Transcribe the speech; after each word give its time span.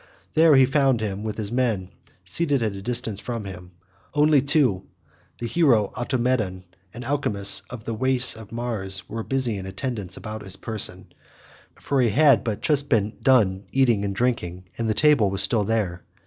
There 0.33 0.55
he 0.55 0.65
found 0.65 0.99
him 0.99 1.21
with 1.23 1.37
his 1.37 1.51
men 1.51 1.89
seated 2.25 2.63
at 2.63 2.73
a 2.73 2.81
distance 2.81 3.19
from 3.19 3.45
him: 3.45 3.73
only 4.15 4.41
two, 4.41 4.87
the 5.37 5.45
hero 5.45 5.91
Automedon, 5.95 6.63
and 6.91 7.05
Alcimus 7.05 7.61
of 7.69 7.83
the 7.85 7.93
race 7.93 8.35
of 8.35 8.51
Mars, 8.51 9.07
were 9.07 9.21
busy 9.21 9.57
in 9.57 9.67
attendance 9.67 10.17
about 10.17 10.41
his 10.41 10.55
person, 10.55 11.13
for 11.79 12.01
he 12.01 12.09
had 12.09 12.43
but 12.43 12.63
just 12.63 12.89
done 13.21 13.65
eating 13.71 14.03
and 14.03 14.15
drinking, 14.15 14.69
and 14.75 14.89
the 14.89 14.95
table 14.95 15.29
was 15.29 15.43
still 15.43 15.65
there. 15.65 16.03